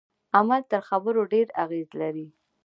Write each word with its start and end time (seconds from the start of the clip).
عمل 0.37 0.61
تر 0.71 0.81
خبرو 0.89 1.21
ډیر 1.33 1.47
اغیز 1.63 1.89
لري. 2.01 2.27